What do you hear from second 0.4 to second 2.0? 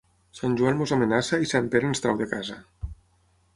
Joan ens amenaça i Sant Pere